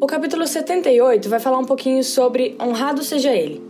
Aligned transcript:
O 0.00 0.06
capítulo 0.06 0.46
78 0.46 1.28
vai 1.28 1.38
falar 1.38 1.58
um 1.58 1.64
pouquinho 1.64 2.02
sobre 2.02 2.56
honrado 2.60 3.02
seja 3.02 3.32
ele. 3.32 3.62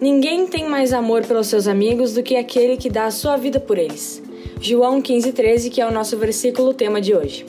Ninguém 0.00 0.46
tem 0.46 0.68
mais 0.68 0.92
amor 0.92 1.24
pelos 1.24 1.46
seus 1.46 1.68
amigos 1.68 2.14
do 2.14 2.22
que 2.22 2.36
aquele 2.36 2.76
que 2.76 2.88
dá 2.88 3.04
a 3.04 3.10
sua 3.10 3.36
vida 3.36 3.60
por 3.60 3.78
eles. 3.78 4.22
João 4.60 5.00
15:13, 5.00 5.70
que 5.70 5.80
é 5.80 5.86
o 5.86 5.92
nosso 5.92 6.16
versículo 6.16 6.72
tema 6.72 7.00
de 7.00 7.14
hoje. 7.14 7.44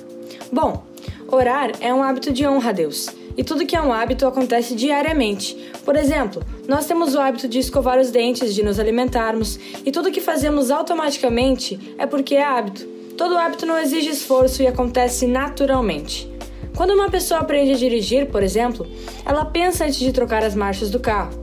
Bom, 0.52 0.84
orar 1.32 1.72
é 1.80 1.94
um 1.94 2.04
hábito 2.04 2.32
de 2.32 2.46
honra 2.46 2.70
a 2.70 2.74
Deus. 2.74 3.08
E 3.38 3.44
tudo 3.44 3.66
que 3.66 3.76
é 3.76 3.82
um 3.82 3.94
hábito 3.94 4.28
acontece 4.28 4.76
diariamente. 4.76 5.56
Por 5.86 5.96
exemplo, 5.96 6.44
nós 6.68 6.86
temos 6.86 7.16
o 7.16 7.20
hábito 7.20 7.48
de 7.48 7.60
escovar 7.60 8.00
os 8.00 8.12
dentes, 8.12 8.54
de 8.54 8.62
nos 8.62 8.80
alimentarmos, 8.80 9.58
e 9.86 9.92
tudo 9.92 10.12
que 10.12 10.20
fazemos 10.20 10.72
automaticamente 10.72 11.80
é 11.98 12.06
porque 12.06 12.36
é 12.36 12.44
hábito. 12.44 12.86
Todo 13.18 13.38
hábito 13.38 13.66
não 13.66 13.78
exige 13.78 14.10
esforço 14.10 14.62
e 14.62 14.68
acontece 14.68 15.26
naturalmente. 15.26 16.30
Quando 16.80 16.92
uma 16.92 17.10
pessoa 17.10 17.42
aprende 17.42 17.74
a 17.74 17.76
dirigir, 17.76 18.28
por 18.28 18.42
exemplo, 18.42 18.88
ela 19.26 19.44
pensa 19.44 19.84
antes 19.84 20.00
de 20.00 20.14
trocar 20.14 20.46
as 20.46 20.56
marchas 20.56 20.90
do 20.90 20.98
carro. 20.98 21.38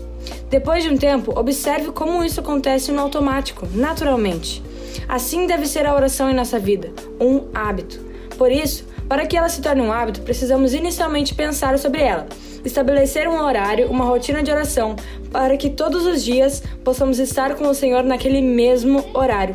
Depois 0.49 0.83
de 0.83 0.89
um 0.89 0.97
tempo, 0.97 1.39
observe 1.39 1.93
como 1.93 2.25
isso 2.25 2.41
acontece 2.41 2.91
no 2.91 3.03
automático, 3.03 3.69
naturalmente. 3.75 4.63
Assim 5.07 5.47
deve 5.47 5.67
ser 5.67 5.85
a 5.85 5.95
oração 5.95 6.31
em 6.31 6.35
nossa 6.35 6.59
vida, 6.59 6.91
um 7.21 7.49
hábito. 7.53 8.01
Por 8.39 8.51
isso, 8.51 8.87
para 9.07 9.27
que 9.27 9.37
ela 9.37 9.51
se 9.51 9.61
torne 9.61 9.83
um 9.83 9.93
hábito, 9.93 10.23
precisamos 10.23 10.73
inicialmente 10.73 11.35
pensar 11.35 11.79
sobre 11.79 12.01
ela, 12.01 12.27
estabelecer 12.65 13.29
um 13.29 13.39
horário, 13.39 13.91
uma 13.91 14.07
rotina 14.07 14.43
de 14.43 14.51
oração, 14.51 14.97
para 15.31 15.59
que 15.59 15.69
todos 15.69 16.07
os 16.07 16.25
dias 16.25 16.63
possamos 16.83 17.19
estar 17.19 17.57
com 17.57 17.69
o 17.69 17.75
Senhor 17.75 18.05
naquele 18.05 18.41
mesmo 18.41 19.05
horário. 19.13 19.55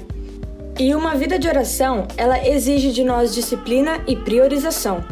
E 0.77 0.93
uma 0.93 1.15
vida 1.15 1.39
de 1.39 1.47
oração, 1.47 2.07
ela 2.17 2.47
exige 2.47 2.91
de 2.91 3.03
nós 3.03 3.33
disciplina 3.33 3.99
e 4.05 4.15
priorização. 4.15 5.03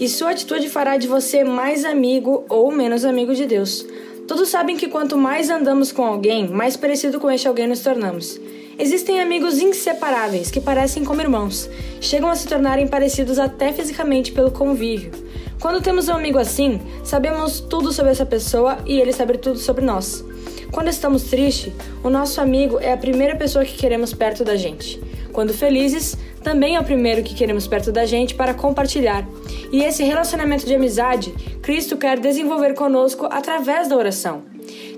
E 0.00 0.08
sua 0.08 0.30
atitude 0.30 0.68
fará 0.68 0.96
de 0.96 1.08
você 1.08 1.42
mais 1.42 1.84
amigo 1.84 2.44
ou 2.48 2.70
menos 2.70 3.04
amigo 3.04 3.34
de 3.34 3.46
Deus. 3.46 3.84
Todos 4.28 4.48
sabem 4.48 4.76
que 4.76 4.86
quanto 4.86 5.16
mais 5.16 5.50
andamos 5.50 5.90
com 5.90 6.04
alguém, 6.04 6.46
mais 6.46 6.76
parecido 6.76 7.18
com 7.18 7.28
este 7.28 7.48
alguém 7.48 7.66
nos 7.66 7.80
tornamos. 7.80 8.40
Existem 8.78 9.20
amigos 9.20 9.58
inseparáveis 9.58 10.52
que 10.52 10.60
parecem 10.60 11.04
como 11.04 11.20
irmãos, 11.20 11.68
chegam 12.00 12.30
a 12.30 12.36
se 12.36 12.46
tornarem 12.46 12.86
parecidos 12.86 13.40
até 13.40 13.72
fisicamente 13.72 14.30
pelo 14.30 14.52
convívio. 14.52 15.10
Quando 15.60 15.82
temos 15.82 16.06
um 16.06 16.14
amigo 16.14 16.38
assim, 16.38 16.80
sabemos 17.02 17.58
tudo 17.58 17.92
sobre 17.92 18.12
essa 18.12 18.24
pessoa 18.24 18.78
e 18.86 19.00
ele 19.00 19.12
sabe 19.12 19.36
tudo 19.36 19.58
sobre 19.58 19.84
nós. 19.84 20.24
Quando 20.70 20.88
estamos 20.88 21.24
tristes, 21.24 21.72
o 22.04 22.10
nosso 22.10 22.40
amigo 22.40 22.78
é 22.78 22.92
a 22.92 22.96
primeira 22.96 23.34
pessoa 23.34 23.64
que 23.64 23.76
queremos 23.76 24.14
perto 24.14 24.44
da 24.44 24.54
gente. 24.54 25.07
Quando 25.38 25.54
felizes, 25.54 26.18
também 26.42 26.74
é 26.74 26.80
o 26.80 26.84
primeiro 26.84 27.22
que 27.22 27.32
queremos 27.32 27.64
perto 27.68 27.92
da 27.92 28.04
gente 28.04 28.34
para 28.34 28.52
compartilhar. 28.52 29.24
E 29.70 29.84
esse 29.84 30.02
relacionamento 30.02 30.66
de 30.66 30.74
amizade, 30.74 31.32
Cristo 31.62 31.96
quer 31.96 32.18
desenvolver 32.18 32.74
conosco 32.74 33.24
através 33.30 33.86
da 33.86 33.96
oração. 33.96 34.42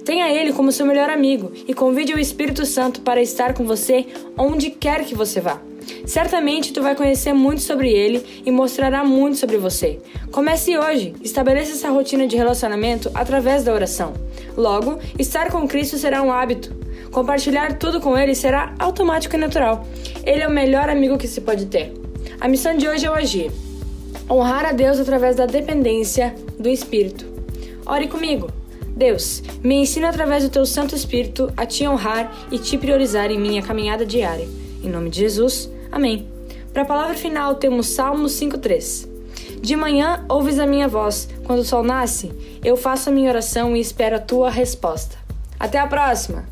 Tenha 0.02 0.32
Ele 0.32 0.54
como 0.54 0.72
seu 0.72 0.86
melhor 0.86 1.10
amigo 1.10 1.52
e 1.68 1.74
convide 1.74 2.14
o 2.14 2.18
Espírito 2.18 2.64
Santo 2.64 3.02
para 3.02 3.20
estar 3.20 3.52
com 3.52 3.64
você 3.64 4.06
onde 4.34 4.70
quer 4.70 5.04
que 5.04 5.14
você 5.14 5.42
vá. 5.42 5.60
Certamente 6.06 6.72
tu 6.72 6.80
vai 6.80 6.94
conhecer 6.94 7.34
muito 7.34 7.60
sobre 7.60 7.92
ele 7.92 8.42
e 8.46 8.50
mostrará 8.50 9.04
muito 9.04 9.36
sobre 9.36 9.58
você. 9.58 9.98
Comece 10.32 10.78
hoje, 10.78 11.14
estabeleça 11.20 11.72
essa 11.72 11.90
rotina 11.90 12.26
de 12.26 12.36
relacionamento 12.36 13.10
através 13.12 13.62
da 13.62 13.74
oração. 13.74 14.14
Logo, 14.56 14.98
estar 15.18 15.50
com 15.50 15.68
Cristo 15.68 15.98
será 15.98 16.22
um 16.22 16.32
hábito. 16.32 16.79
Compartilhar 17.10 17.76
tudo 17.76 18.00
com 18.00 18.16
ele 18.16 18.34
será 18.34 18.74
automático 18.78 19.34
e 19.34 19.38
natural. 19.38 19.86
Ele 20.24 20.42
é 20.42 20.48
o 20.48 20.52
melhor 20.52 20.88
amigo 20.88 21.18
que 21.18 21.26
se 21.26 21.40
pode 21.40 21.66
ter. 21.66 21.92
A 22.40 22.46
missão 22.46 22.76
de 22.76 22.88
hoje 22.88 23.06
é 23.06 23.10
o 23.10 23.14
agir. 23.14 23.50
Honrar 24.30 24.64
a 24.64 24.72
Deus 24.72 25.00
através 25.00 25.36
da 25.36 25.46
dependência 25.46 26.34
do 26.58 26.68
Espírito. 26.68 27.26
Ore 27.84 28.06
comigo. 28.06 28.48
Deus, 28.96 29.42
me 29.62 29.76
ensina 29.76 30.08
através 30.08 30.44
do 30.44 30.50
teu 30.50 30.64
Santo 30.64 30.94
Espírito 30.94 31.52
a 31.56 31.66
te 31.66 31.86
honrar 31.86 32.32
e 32.50 32.58
te 32.58 32.78
priorizar 32.78 33.30
em 33.30 33.40
minha 33.40 33.62
caminhada 33.62 34.06
diária. 34.06 34.46
Em 34.82 34.88
nome 34.88 35.10
de 35.10 35.20
Jesus, 35.20 35.70
amém. 35.90 36.28
Para 36.72 36.82
a 36.82 36.86
palavra 36.86 37.14
final 37.14 37.56
temos 37.56 37.88
Salmos 37.88 38.32
5:3. 38.32 39.08
De 39.60 39.74
manhã 39.74 40.24
ouves 40.28 40.58
a 40.58 40.66
minha 40.66 40.86
voz, 40.86 41.28
quando 41.44 41.60
o 41.60 41.64
sol 41.64 41.82
nasce, 41.82 42.30
eu 42.64 42.76
faço 42.76 43.10
a 43.10 43.12
minha 43.12 43.30
oração 43.30 43.76
e 43.76 43.80
espero 43.80 44.16
a 44.16 44.20
tua 44.20 44.48
resposta. 44.48 45.16
Até 45.58 45.78
a 45.78 45.86
próxima! 45.86 46.44